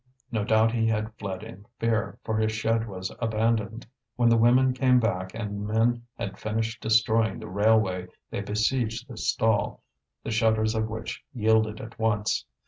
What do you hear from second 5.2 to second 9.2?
and the men had finished destroying the railway, they besieged the